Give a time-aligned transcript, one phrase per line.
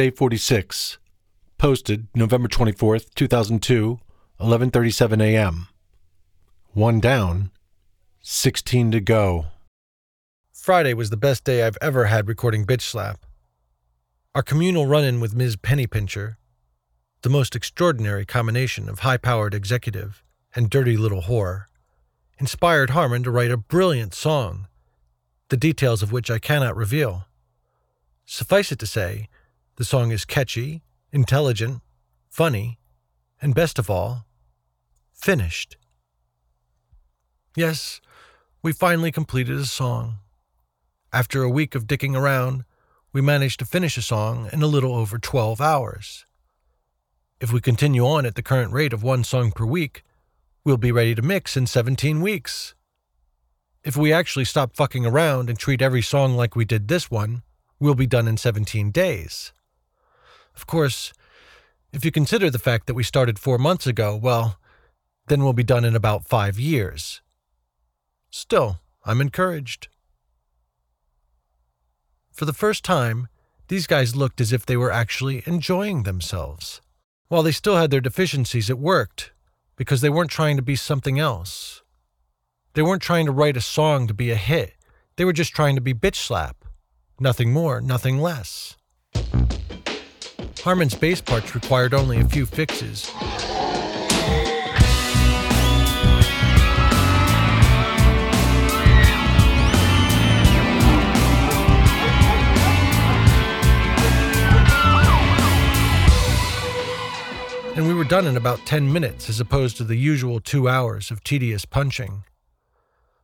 [0.00, 0.96] day 46.
[1.58, 4.00] Posted November 24th, 2002,
[4.40, 5.68] 11:37 a.m.
[6.72, 7.50] One down,
[8.22, 9.48] 16 to go.
[10.54, 13.26] Friday was the best day I've ever had recording Bitch Slap.
[14.34, 15.56] Our communal run in with Ms.
[15.56, 16.36] Pennypincher,
[17.20, 20.24] the most extraordinary combination of high powered executive
[20.56, 21.66] and dirty little whore,
[22.38, 24.66] inspired Harmon to write a brilliant song,
[25.50, 27.26] the details of which I cannot reveal.
[28.24, 29.28] Suffice it to say,
[29.80, 31.80] the song is catchy, intelligent,
[32.28, 32.78] funny,
[33.40, 34.26] and best of all,
[35.14, 35.78] finished.
[37.56, 38.02] Yes,
[38.62, 40.18] we finally completed a song.
[41.14, 42.64] After a week of dicking around,
[43.14, 46.26] we managed to finish a song in a little over 12 hours.
[47.40, 50.04] If we continue on at the current rate of one song per week,
[50.62, 52.74] we'll be ready to mix in 17 weeks.
[53.82, 57.40] If we actually stop fucking around and treat every song like we did this one,
[57.78, 59.54] we'll be done in 17 days.
[60.56, 61.12] Of course,
[61.92, 64.58] if you consider the fact that we started four months ago, well,
[65.26, 67.20] then we'll be done in about five years.
[68.30, 69.88] Still, I'm encouraged.
[72.32, 73.28] For the first time,
[73.68, 76.80] these guys looked as if they were actually enjoying themselves.
[77.28, 79.32] While they still had their deficiencies, it worked
[79.76, 81.82] because they weren't trying to be something else.
[82.74, 84.74] They weren't trying to write a song to be a hit.
[85.16, 86.64] They were just trying to be bitch slap.
[87.18, 88.76] Nothing more, nothing less.
[90.62, 93.10] Harmon's bass parts required only a few fixes.
[107.74, 111.10] And we were done in about 10 minutes as opposed to the usual two hours
[111.10, 112.24] of tedious punching.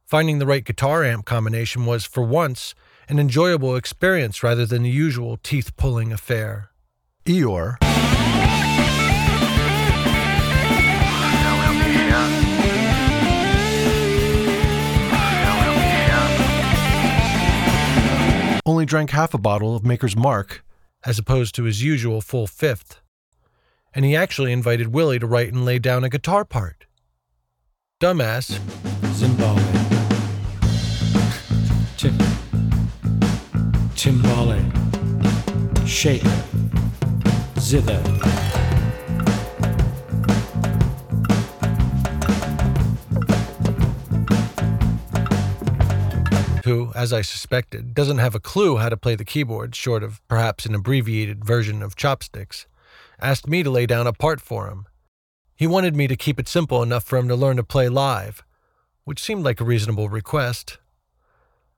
[0.06, 2.74] Finding the right guitar amp combination was, for once,
[3.10, 6.70] an enjoyable experience rather than the usual teeth pulling affair.
[7.28, 7.78] Yore,
[18.66, 20.64] only drank half a bottle of Maker's Mark,
[21.04, 23.00] as opposed to his usual full fifth.
[23.94, 26.86] And he actually invited Willy to write and lay down a guitar part.
[28.00, 28.58] Dumbass,
[29.14, 29.62] Zimbabwe.
[31.96, 32.18] Tim.
[33.94, 34.60] Timbale.
[35.86, 36.22] Shake.
[37.66, 38.00] Zither.
[46.62, 50.20] who, as I suspected, doesn't have a clue how to play the keyboard short of
[50.28, 52.68] perhaps an abbreviated version of chopsticks,
[53.20, 54.86] asked me to lay down a part for him.
[55.56, 58.44] He wanted me to keep it simple enough for him to learn to play live,
[59.02, 60.78] which seemed like a reasonable request.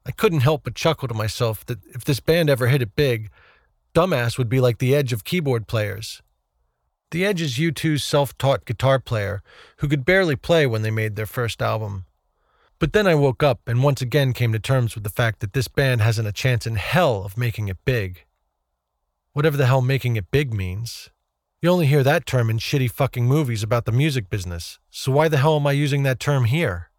[0.04, 3.30] I couldn't help but chuckle to myself that if this band ever hit it big,
[3.94, 6.22] Dumbass would be like the Edge of keyboard players.
[7.10, 9.42] The Edge is U2's self taught guitar player
[9.78, 12.04] who could barely play when they made their first album.
[12.78, 15.52] But then I woke up and once again came to terms with the fact that
[15.52, 18.24] this band hasn't a chance in hell of making it big.
[19.32, 21.10] Whatever the hell making it big means.
[21.60, 25.28] You only hear that term in shitty fucking movies about the music business, so why
[25.28, 26.90] the hell am I using that term here?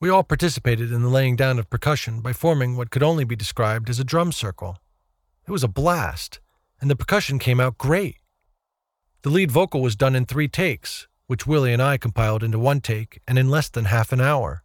[0.00, 3.36] We all participated in the laying down of percussion by forming what could only be
[3.36, 4.78] described as a drum circle.
[5.46, 6.40] It was a blast,
[6.80, 8.16] and the percussion came out great.
[9.22, 12.80] The lead vocal was done in three takes, which Willy and I compiled into one
[12.80, 14.64] take and in less than half an hour.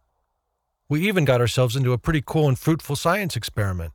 [0.88, 3.92] We even got ourselves into a pretty cool and fruitful science experiment.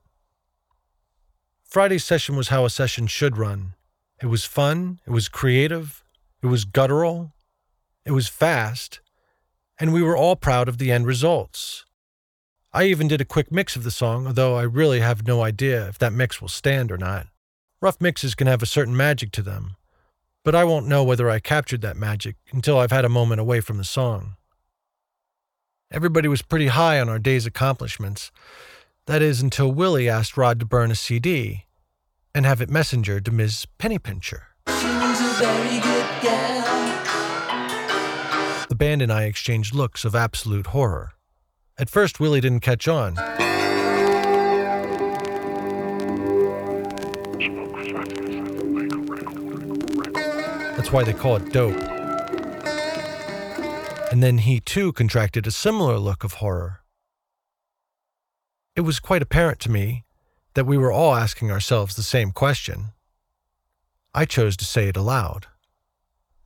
[1.63, 3.73] Friday's session was how a session should run.
[4.21, 6.03] It was fun, it was creative,
[6.41, 7.33] it was guttural,
[8.05, 9.01] it was fast,
[9.77, 11.85] and we were all proud of the end results.
[12.73, 15.87] I even did a quick mix of the song, although I really have no idea
[15.87, 17.27] if that mix will stand or not.
[17.81, 19.75] Rough mixes can have a certain magic to them,
[20.43, 23.61] but I won't know whether I captured that magic until I've had a moment away
[23.61, 24.35] from the song.
[25.91, 28.31] Everybody was pretty high on our day's accomplishments.
[29.05, 31.65] That is, until Willy asked Rod to burn a CD
[32.35, 33.65] and have it messengered to Ms.
[33.79, 34.41] Pennypincher.
[38.67, 41.13] The band and I exchanged looks of absolute horror.
[41.79, 43.13] At first, Willy didn't catch on.
[50.75, 51.75] That's why they call it dope.
[54.11, 56.81] And then he too contracted a similar look of horror.
[58.75, 60.05] It was quite apparent to me
[60.55, 62.85] that we were all asking ourselves the same question.
[64.15, 65.45] I chose to say it aloud.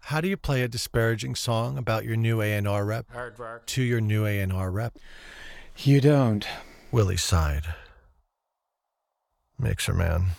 [0.06, 3.08] How do you play a disparaging song about your new A&R rep
[3.68, 4.98] to your new A&R rep?
[5.78, 6.46] You don't.
[6.92, 7.76] Willy sighed.
[9.62, 10.32] Mixerman.